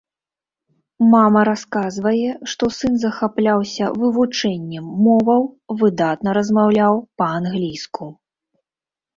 Мама 1.09 1.41
расказвае, 1.49 2.31
што 2.53 2.69
сын 2.79 2.93
захапляўся 3.03 3.91
вывучэннем 4.05 4.89
моваў, 5.09 5.41
выдатна 5.83 6.29
размаўляў 6.39 6.93
па-англійску. 7.21 8.05